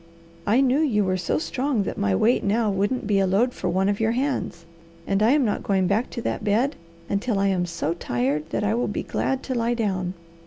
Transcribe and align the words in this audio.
I 0.47 0.61
knew 0.61 0.79
you 0.79 1.03
were 1.05 1.15
so 1.15 1.37
strong 1.37 1.83
that 1.83 1.95
my 1.95 2.15
weight 2.15 2.43
now 2.43 2.71
wouldn't 2.71 3.05
be 3.05 3.19
a 3.19 3.27
load 3.27 3.53
for 3.53 3.69
one 3.69 3.87
of 3.87 3.99
your 3.99 4.13
hands, 4.13 4.65
and 5.05 5.21
I 5.21 5.33
am 5.33 5.45
not 5.45 5.61
going 5.61 5.85
back 5.85 6.09
to 6.09 6.23
that 6.23 6.43
bed 6.43 6.75
until 7.07 7.37
I 7.37 7.49
am 7.49 7.67
so 7.67 7.93
tired 7.93 8.49
that 8.49 8.63
I 8.63 8.73
will 8.73 8.87
be 8.87 9.03
glad 9.03 9.43
to 9.43 9.53
lie 9.53 9.75
down." 9.75 10.15